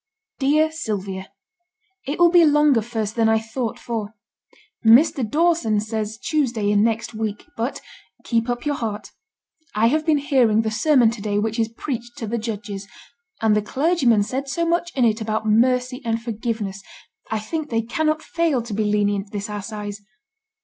'DEAR 0.39 0.71
SYLVIA, 0.71 1.31
'It 2.07 2.17
will 2.17 2.31
be 2.31 2.43
longer 2.43 2.81
first 2.81 3.15
than 3.15 3.29
I 3.29 3.37
thought 3.37 3.77
for. 3.77 4.15
Mr. 4.83 5.23
Dawson 5.23 5.79
says 5.79 6.17
Tuesday 6.17 6.71
in 6.71 6.83
next 6.83 7.13
week. 7.13 7.45
But 7.55 7.81
keep 8.23 8.49
up 8.49 8.65
your 8.65 8.73
heart. 8.73 9.11
I 9.75 9.89
have 9.89 10.03
been 10.03 10.17
hearing 10.17 10.63
the 10.63 10.71
sermon 10.71 11.11
to 11.11 11.21
day 11.21 11.37
which 11.37 11.59
is 11.59 11.69
preached 11.69 12.17
to 12.17 12.25
the 12.25 12.39
judges; 12.39 12.87
and 13.43 13.55
the 13.55 13.61
clergyman 13.61 14.23
said 14.23 14.49
so 14.49 14.65
much 14.65 14.91
in 14.95 15.05
it 15.05 15.21
about 15.21 15.45
mercy 15.45 16.01
and 16.03 16.19
forgiveness, 16.19 16.81
I 17.29 17.37
think 17.37 17.69
they 17.69 17.83
cannot 17.83 18.23
fail 18.23 18.63
to 18.63 18.73
be 18.73 18.85
lenient 18.85 19.31
this 19.31 19.51
assize. 19.51 20.01